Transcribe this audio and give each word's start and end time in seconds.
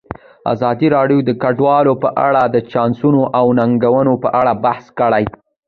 ازادي 0.53 0.87
راډیو 0.95 1.19
د 1.23 1.31
کډوال 1.41 1.85
په 2.03 2.09
اړه 2.27 2.43
د 2.45 2.57
چانسونو 2.71 3.21
او 3.39 3.45
ننګونو 3.59 4.13
په 4.23 4.29
اړه 4.39 4.53
بحث 4.65 4.85
کړی. 4.99 5.23